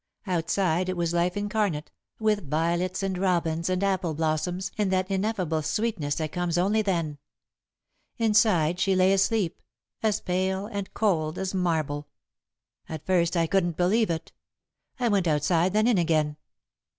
Outside, 0.25 0.89
it 0.89 0.97
was 0.97 1.13
life 1.13 1.37
incarnate, 1.37 1.91
with 2.19 2.49
violets 2.49 3.03
and 3.03 3.15
robins 3.19 3.69
and 3.69 3.83
apple 3.83 4.15
blossoms 4.15 4.71
and 4.75 4.91
that 4.91 5.11
ineffable 5.11 5.61
sweetness 5.61 6.15
that 6.15 6.31
comes 6.31 6.57
only 6.57 6.81
then. 6.81 7.19
Inside, 8.17 8.79
she 8.79 8.95
lay 8.95 9.13
asleep, 9.13 9.61
as 10.01 10.19
pale 10.19 10.65
and 10.65 10.91
cold 10.95 11.37
as 11.37 11.53
marble. 11.53 12.07
At 12.89 13.05
first, 13.05 13.37
I 13.37 13.45
couldn't 13.45 13.77
believe 13.77 14.09
it. 14.09 14.31
I 14.99 15.07
went 15.07 15.27
outside, 15.27 15.71
then 15.71 15.85
in 15.85 15.99
again. 15.99 16.37